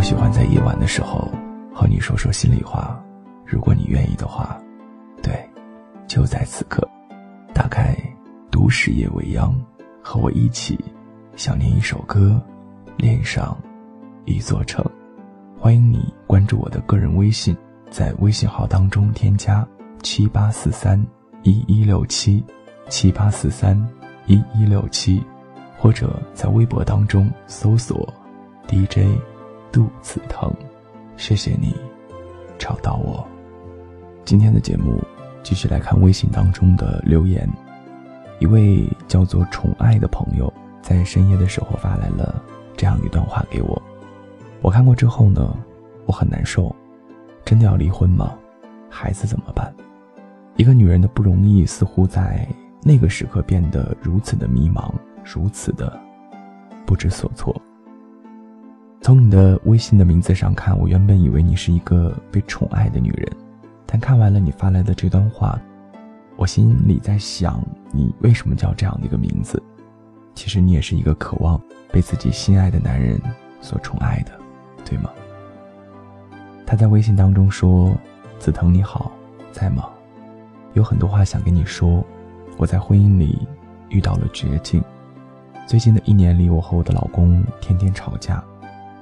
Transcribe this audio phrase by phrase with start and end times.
[0.00, 1.30] 我喜欢在夜晚的时候
[1.74, 2.98] 和你说说心里话，
[3.44, 4.58] 如果你愿意的话，
[5.22, 5.46] 对，
[6.08, 6.88] 就在此刻，
[7.52, 7.94] 打开
[8.50, 9.54] 都市夜未央，
[10.02, 10.82] 和我一起
[11.36, 12.40] 想念一首歌，
[12.96, 13.54] 恋上
[14.24, 14.82] 一座城。
[15.58, 17.54] 欢迎你关注我的个人微信，
[17.90, 19.68] 在微信号当中添加
[20.02, 20.98] 七八四三
[21.42, 22.42] 一一六七
[22.88, 23.76] 七八四三
[24.24, 25.22] 一一六七，
[25.76, 28.10] 或者在微博当中搜索
[28.66, 29.20] DJ
[29.72, 30.52] 肚子疼。
[31.16, 31.74] 谢谢你
[32.58, 33.26] 找到我。
[34.24, 35.02] 今天的节目
[35.42, 37.48] 继续来看微信当中的留言，
[38.38, 40.52] 一位叫做宠爱的朋友
[40.82, 42.42] 在深夜的时候发来了
[42.76, 43.82] 这样一段话给我。
[44.62, 45.56] 我看过之后呢，
[46.06, 46.74] 我很难受。
[47.44, 48.34] 真的要离婚吗？
[48.88, 49.74] 孩子怎么办？
[50.56, 52.46] 一个女人的不容易，似乎在
[52.82, 54.92] 那个时刻变得如此的迷茫，
[55.24, 55.98] 如此的
[56.86, 57.60] 不知所措。
[59.02, 63.32] 从你的微信的名字上看，我原本以为你是一个被宠爱的女人，
[63.86, 65.58] 但看完了你发来的这段话，
[66.36, 69.60] 我心里在想，你为什么叫这样的一个名字？
[70.34, 73.20] 其实你也是一个渴望被自己心爱的男人
[73.62, 74.32] 所宠爱的。
[74.84, 75.10] 对吗？
[76.66, 77.96] 他在微信当中说
[78.38, 79.12] ：“子腾你好，
[79.50, 79.88] 在吗？
[80.74, 82.04] 有很多话想跟你说。
[82.56, 83.48] 我在婚姻里
[83.88, 84.82] 遇到了绝境。
[85.66, 88.44] 最近的一年里，我和我的老公天天吵架。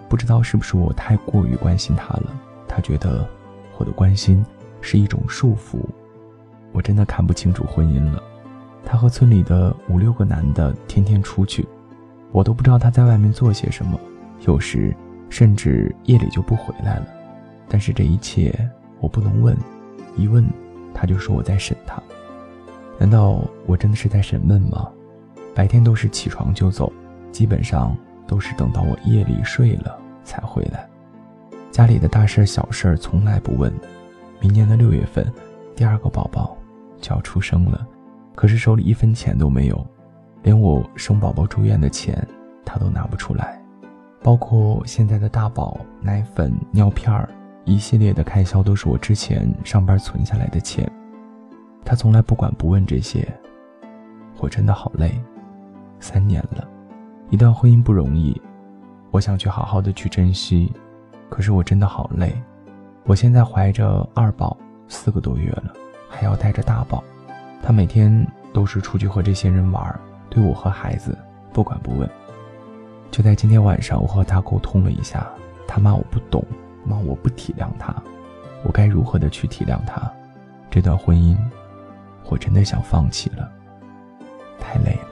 [0.08, 2.34] 不知道是不是我太过于关心他了，
[2.66, 3.28] 他觉得
[3.76, 4.44] 我的关心
[4.80, 5.78] 是一种束缚。
[6.72, 8.22] 我真的看不清楚婚姻了。
[8.84, 11.66] 他和村里的五六个男的天天出去，
[12.32, 13.98] 我都不知道他在外面做些什么。
[14.46, 14.94] 有时……”
[15.30, 17.06] 甚至夜里就不回来了，
[17.68, 18.50] 但是这一切
[18.98, 19.54] 我不能问，
[20.16, 20.42] 一问
[20.94, 22.02] 他就说我在审他。
[22.98, 24.88] 难道我真的是在审问吗？
[25.54, 26.90] 白天都是起床就走，
[27.30, 27.94] 基本上
[28.28, 30.88] 都是等到我夜里睡了才回来。
[31.72, 33.72] 家里的大事小事从来不问。
[34.40, 35.26] 明年的六月份，
[35.74, 36.56] 第二个宝宝
[37.00, 37.84] 就要出生了，
[38.36, 39.86] 可是手里一分钱都没有，
[40.44, 42.24] 连我生宝宝住院的钱
[42.64, 43.60] 他都拿不出来。
[44.22, 47.28] 包括现在的大宝、奶粉、尿片儿，
[47.64, 50.88] 一系列的开销都是我之前上班存下来的钱。
[51.84, 53.26] 他从来不管不问这些，
[54.38, 55.18] 我真的好累。
[55.98, 56.68] 三年了，
[57.30, 58.40] 一段婚姻不容易，
[59.10, 60.72] 我想去好好的去珍惜，
[61.28, 62.34] 可是我真的好累。
[63.04, 64.56] 我现在怀着二宝
[64.88, 65.74] 四个多月了，
[66.08, 67.04] 还要带着大宝，
[67.62, 70.00] 他每天都是出去和这些人玩，
[70.30, 71.16] 对我和孩子
[71.52, 72.08] 不管不问。
[73.10, 75.26] 就在今天晚上，我和他沟通了一下，
[75.66, 76.42] 他骂我不懂，
[76.82, 77.94] 骂我不体谅他，
[78.62, 80.10] 我该如何的去体谅他？
[80.70, 81.36] 这段婚姻，
[82.30, 83.50] 我真的想放弃了，
[84.58, 85.07] 太累了。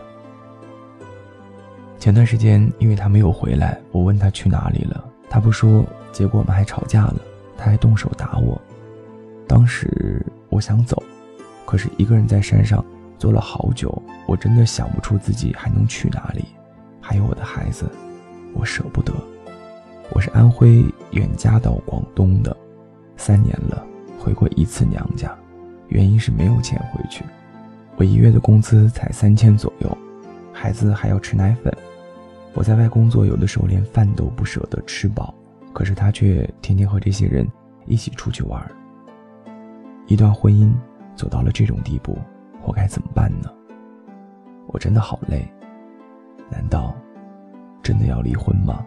[2.07, 7.17] 前段时间，因为他没有回来，我问他去哪里了，他不说，结果我们还吵架了，
[7.59, 8.57] 他还动手打我。
[9.49, 11.03] 当时我想走，
[11.65, 12.85] 可是一个人在山上
[13.19, 16.45] 坐了好久，我真的想不出自己还能去哪里。
[17.01, 17.91] 还有我的孩子，
[18.55, 19.13] 我舍不得。
[20.11, 22.57] 我是安徽远嫁到广东的，
[23.17, 23.85] 三年了，
[24.17, 25.37] 回过一次娘家，
[25.89, 27.25] 原因是没有钱回去。
[27.97, 29.99] 我一月的工资才三千左右，
[30.53, 31.77] 孩子还要吃奶粉。
[32.57, 35.35] 我在外工作，有的时候连饭都不舍得吃饱，
[35.75, 37.47] 可是他却天天和这些人
[37.85, 38.67] 一起出去玩。
[40.07, 40.73] 一段婚姻
[41.15, 42.17] 走到了这种地步，
[42.65, 43.53] 我该怎么办呢？
[44.69, 45.47] 我真的好累。
[46.49, 46.95] 难道
[47.83, 48.87] 真的要离婚吗？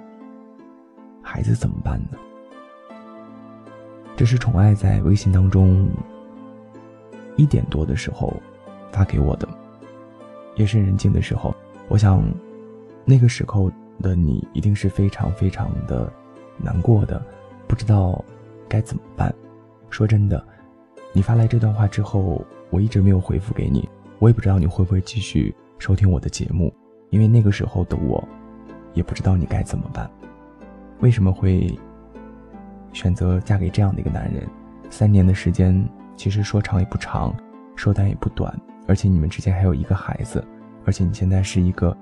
[1.21, 2.17] 孩子怎么办呢？
[4.17, 5.87] 这是宠爱在微信当中
[7.35, 8.33] 一点多的时候
[8.91, 9.47] 发给我的，
[10.55, 11.55] 夜深人静的时候，
[11.87, 12.23] 我想
[13.09, 13.71] 那个时候
[14.03, 16.13] 的你一定是非常非常的
[16.59, 17.19] 难过的，
[17.67, 18.23] 不知道
[18.67, 19.33] 该怎么办。
[19.89, 20.45] 说真的，
[21.11, 23.89] 你发来这段话之后，我一直没有回复给你，
[24.19, 26.71] 我也不知道你会不会继续收听我的节目。
[27.09, 28.23] 因为那个时候的我，
[28.93, 30.07] 也不知道你该怎么办。
[30.99, 31.75] 为什么会
[32.93, 34.47] 选择嫁给这样的一个男人？
[34.91, 35.83] 三年的时间，
[36.15, 37.35] 其实说长也不长，
[37.75, 38.55] 说短也不短。
[38.87, 40.45] 而且你们之间还有一个孩子，
[40.85, 41.97] 而且你现在是一个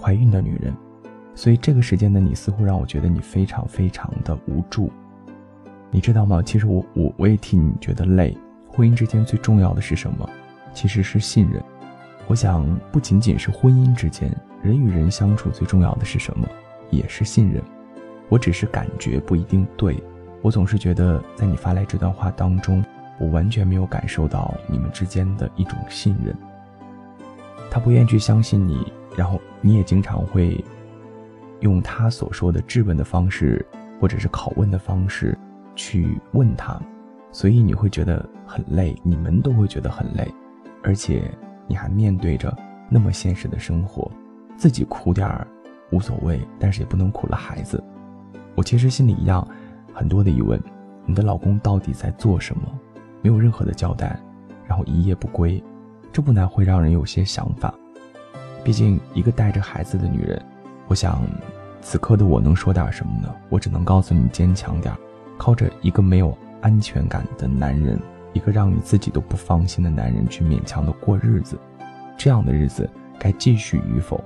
[0.00, 0.74] 怀孕的女人，
[1.34, 4.90] 所以这个时间的你似乎让我觉得你非常非常的无助。
[5.90, 6.42] 你知道吗？
[6.42, 8.36] 其实我我我也替你觉得累。
[8.68, 10.28] 婚姻之间最重要的是什么？
[10.72, 11.60] 其实是信任。
[12.26, 14.30] 我想，不仅仅是婚姻之间，
[14.62, 16.46] 人与人相处最重要的是什么？
[16.90, 17.62] 也是信任。
[18.28, 20.00] 我只是感觉不一定对，
[20.42, 22.84] 我总是觉得在你发来这段话当中，
[23.18, 26.36] 我完全没有感受到你们之间的一种信任。
[27.70, 30.64] 他不愿去相信你，然后你也经常会
[31.58, 33.66] 用他所说的质问的方式，
[34.00, 35.36] 或者是拷问的方式
[35.74, 36.80] 去问他，
[37.32, 40.32] 所以你会觉得很累，你们都会觉得很累，
[40.84, 41.28] 而且
[41.66, 42.56] 你还面对着
[42.88, 44.08] 那么现实的生活，
[44.56, 45.44] 自己苦点儿
[45.90, 47.82] 无所谓，但是也不能苦了孩子。
[48.54, 49.44] 我其实心里一样
[49.92, 50.62] 很多的疑问：
[51.04, 52.62] 你的老公到底在做什么？
[53.20, 54.16] 没有任何的交代，
[54.64, 55.60] 然后一夜不归，
[56.12, 57.74] 这不难会让人有些想法。
[58.68, 60.38] 毕竟一个带着孩子的女人，
[60.88, 61.26] 我想，
[61.80, 63.34] 此刻的我能说点什么呢？
[63.48, 64.94] 我只能告诉你坚强点，
[65.38, 67.98] 靠着一个没有安全感的男人，
[68.34, 71.58] 一个让你自己都不放心的男人去勉强的过日子，
[72.18, 72.86] 这样的日子
[73.18, 74.22] 该继续与否？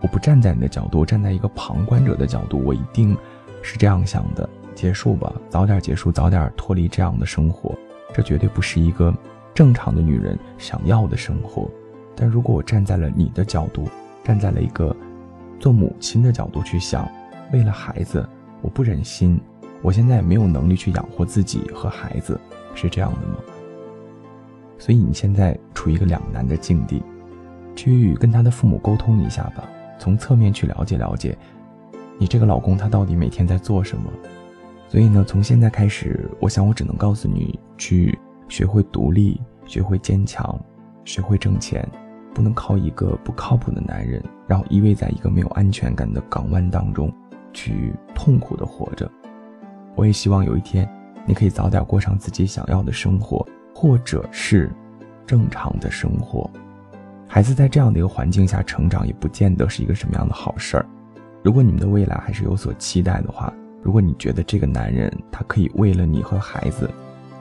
[0.00, 3.18] 我不站在你的角度，站在一个旁观者的角度，我一定
[3.62, 7.76] 是这样想的：结束吧，早点结束，早点脱离这样的生活。
[8.14, 9.12] 这绝对不是一个
[9.52, 11.68] 正常的女人想要的生活，
[12.14, 13.88] 但如果我站在了你的角度，
[14.22, 14.94] 站在了一个
[15.58, 17.08] 做母亲的角度去想，
[17.52, 18.28] 为了孩子，
[18.60, 19.40] 我不忍心，
[19.82, 22.40] 我现在也没有能力去养活自己和孩子，
[22.74, 23.36] 是这样的吗？
[24.78, 27.02] 所以你现在处于一个两难的境地，
[27.76, 29.68] 去跟他的父母沟通一下吧，
[29.98, 31.36] 从侧面去了解了解，
[32.18, 34.10] 你这个老公他到底每天在做什么。
[34.88, 38.18] 所以呢，从现在开始，我想我只能告诉你，去
[38.48, 40.60] 学会独立，学会坚强，
[41.04, 41.88] 学会挣钱，
[42.34, 47.12] 不能靠一个不靠谱的男人，然后依偎在一个没有安全感的港湾当中，
[47.52, 49.10] 去痛苦的活着。
[49.94, 50.88] 我也希望有一天，
[51.26, 54.70] 你可以早点过上自己想要的生活，或者是
[55.26, 56.50] 正常的生活。
[57.28, 60.86] 孩子在这样的一个环境下成长，也不见得是一个什么样的好事儿。
[61.42, 63.52] 如果你们的未来还是有所期待的话，
[63.82, 66.90] 如果你觉得这个男人他可以为了你和孩子，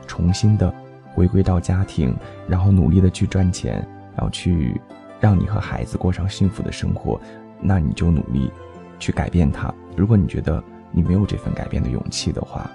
[0.07, 0.73] 重新的
[1.13, 2.15] 回归到家庭，
[2.47, 3.87] 然后努力的去赚钱，
[4.21, 4.79] 要去
[5.19, 7.19] 让你和孩子过上幸福的生活，
[7.59, 8.49] 那你就努力
[8.97, 9.73] 去改变他。
[9.97, 12.69] 如果你觉得你没有这份改变的勇气的话，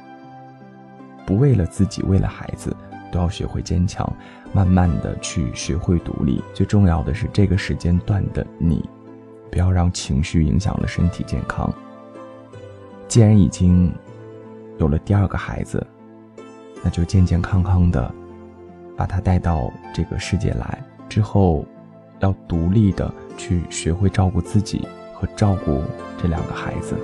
[1.26, 2.76] 不为了自己，为了孩子，
[3.10, 4.10] 都要学会坚强，
[4.52, 6.42] 慢慢的去学会独立。
[6.52, 8.88] 最重要的是这个时间段的你，
[9.50, 11.72] 不要让情绪影响了身体健康。
[13.08, 13.92] 既然已经
[14.78, 15.84] 有了第二个孩子，
[16.82, 18.12] 那就健健康康的
[18.96, 20.82] 把他带到这个世界来。
[21.08, 21.64] 之后，
[22.20, 25.82] 要独立的去学会照顾自己和照顾
[26.20, 26.96] 这两个孩子，